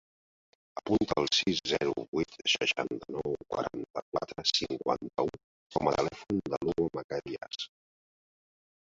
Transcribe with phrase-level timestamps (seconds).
[0.79, 5.29] Apunta el sis, zero, vuit, seixanta-nou, quaranta-quatre, cinquanta-u
[5.75, 7.61] com a telèfon de l'Hugo Maceiras.